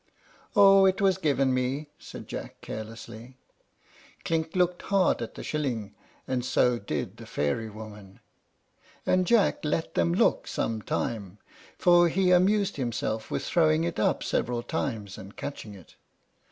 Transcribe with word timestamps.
"Oh, 0.55 0.85
it 0.87 0.99
was 0.99 1.19
given 1.19 1.53
me," 1.53 1.91
said 1.99 2.27
Jack, 2.27 2.59
carelessly. 2.61 3.37
Clink 4.25 4.55
looked 4.55 4.81
hard 4.81 5.21
at 5.21 5.35
the 5.35 5.43
shilling, 5.43 5.93
and 6.27 6.43
so 6.43 6.79
did 6.79 7.17
the 7.17 7.27
fairy 7.27 7.69
woman, 7.69 8.19
and 9.05 9.27
Jack 9.27 9.63
let 9.63 9.93
them 9.93 10.11
look 10.11 10.47
some 10.47 10.81
time, 10.81 11.37
for 11.77 12.09
he 12.09 12.31
amused 12.31 12.77
himself 12.77 13.29
with 13.29 13.45
throwing 13.45 13.83
it 13.83 13.99
up 13.99 14.23
several 14.23 14.63
times 14.63 15.19
and 15.19 15.35
catching 15.37 15.75
it. 15.75 15.93